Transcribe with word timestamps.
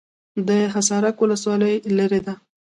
د 0.47 0.49
حصارک 0.73 1.15
ولسوالۍ 1.19 1.75
لیرې 1.97 2.21
ده 2.25 2.33